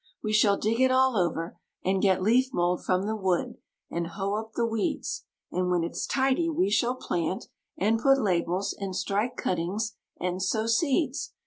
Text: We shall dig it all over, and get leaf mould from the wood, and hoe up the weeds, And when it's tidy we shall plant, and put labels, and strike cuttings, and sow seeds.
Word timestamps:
We 0.23 0.33
shall 0.33 0.57
dig 0.57 0.81
it 0.81 0.89
all 0.91 1.15
over, 1.15 1.59
and 1.85 2.01
get 2.01 2.23
leaf 2.23 2.51
mould 2.51 2.83
from 2.83 3.05
the 3.05 3.15
wood, 3.15 3.59
and 3.91 4.07
hoe 4.07 4.33
up 4.33 4.53
the 4.53 4.65
weeds, 4.65 5.25
And 5.51 5.69
when 5.69 5.83
it's 5.83 6.07
tidy 6.07 6.49
we 6.49 6.71
shall 6.71 6.95
plant, 6.95 7.45
and 7.77 7.99
put 7.99 8.17
labels, 8.19 8.73
and 8.75 8.95
strike 8.95 9.37
cuttings, 9.37 9.93
and 10.19 10.41
sow 10.41 10.65
seeds. 10.65 11.33